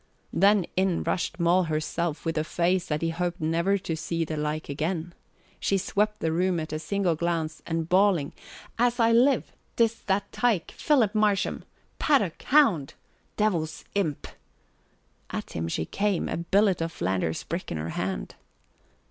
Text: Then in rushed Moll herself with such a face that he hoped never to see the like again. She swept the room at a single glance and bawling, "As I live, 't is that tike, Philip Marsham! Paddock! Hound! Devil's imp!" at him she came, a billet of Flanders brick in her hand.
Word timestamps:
Then 0.33 0.65
in 0.75 1.03
rushed 1.03 1.39
Moll 1.39 1.65
herself 1.65 2.25
with 2.25 2.35
such 2.35 2.41
a 2.41 2.49
face 2.49 2.87
that 2.87 3.03
he 3.03 3.11
hoped 3.11 3.39
never 3.39 3.77
to 3.77 3.95
see 3.95 4.25
the 4.25 4.35
like 4.35 4.67
again. 4.67 5.13
She 5.59 5.77
swept 5.77 6.21
the 6.21 6.31
room 6.31 6.59
at 6.59 6.73
a 6.73 6.79
single 6.79 7.13
glance 7.15 7.61
and 7.67 7.87
bawling, 7.87 8.33
"As 8.79 8.99
I 8.99 9.11
live, 9.11 9.53
't 9.77 9.83
is 9.83 10.01
that 10.07 10.31
tike, 10.31 10.71
Philip 10.71 11.13
Marsham! 11.13 11.65
Paddock! 11.99 12.41
Hound! 12.41 12.95
Devil's 13.37 13.85
imp!" 13.93 14.25
at 15.29 15.51
him 15.51 15.67
she 15.67 15.85
came, 15.85 16.27
a 16.27 16.37
billet 16.37 16.81
of 16.81 16.91
Flanders 16.91 17.43
brick 17.43 17.71
in 17.71 17.77
her 17.77 17.89
hand. 17.89 18.33